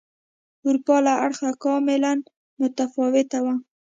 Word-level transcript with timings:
اروپا 0.65 0.97
له 1.05 1.13
اړخه 1.25 1.49
کاملا 1.63 2.13
متفاوته 2.61 3.39
وه. 3.45 3.55